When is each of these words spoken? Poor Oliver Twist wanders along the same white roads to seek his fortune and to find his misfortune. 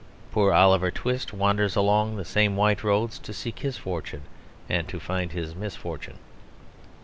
Poor 0.31 0.51
Oliver 0.51 0.89
Twist 0.89 1.31
wanders 1.31 1.75
along 1.75 2.15
the 2.15 2.25
same 2.25 2.55
white 2.55 2.83
roads 2.83 3.19
to 3.19 3.31
seek 3.33 3.59
his 3.59 3.77
fortune 3.77 4.23
and 4.67 4.87
to 4.87 4.99
find 4.99 5.31
his 5.31 5.53
misfortune. 5.53 6.17